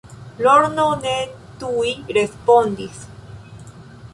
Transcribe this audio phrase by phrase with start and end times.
[0.45, 1.11] Lorno ne
[1.63, 3.05] tuj respondis.